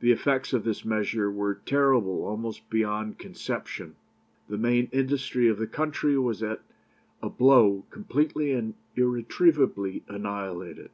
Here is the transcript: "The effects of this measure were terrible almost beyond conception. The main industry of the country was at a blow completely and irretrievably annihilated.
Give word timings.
"The 0.00 0.10
effects 0.10 0.52
of 0.52 0.64
this 0.64 0.84
measure 0.84 1.30
were 1.30 1.54
terrible 1.54 2.24
almost 2.24 2.68
beyond 2.68 3.18
conception. 3.20 3.94
The 4.48 4.58
main 4.58 4.88
industry 4.90 5.46
of 5.46 5.58
the 5.58 5.68
country 5.68 6.18
was 6.18 6.42
at 6.42 6.60
a 7.22 7.30
blow 7.30 7.84
completely 7.90 8.50
and 8.50 8.74
irretrievably 8.96 10.02
annihilated. 10.08 10.90